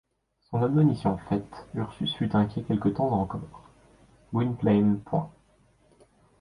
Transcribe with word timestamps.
Son 0.49 0.63
admonition 0.63 1.19
faite, 1.29 1.67
Ursus 1.75 2.11
fut 2.15 2.35
inquiet 2.35 2.63
quelque 2.63 2.89
temps 2.89 3.11
encore; 3.13 3.69
Gwynplaine 4.33 4.99
point. 4.99 5.29